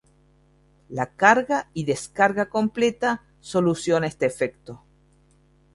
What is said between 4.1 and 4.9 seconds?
efecto.